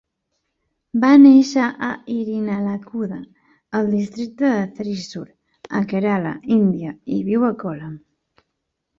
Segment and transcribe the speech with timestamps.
[1.01, 3.19] Va néixer a Irinalakuda,
[3.79, 5.25] al districte de Thrissur,
[5.81, 7.93] a Kerala, Índia, i viu a Kollam.